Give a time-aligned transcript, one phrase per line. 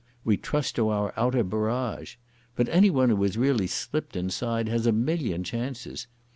[0.25, 2.15] We trust to our outer barrage.
[2.55, 6.07] But anyone who has really slipped inside has a million chances.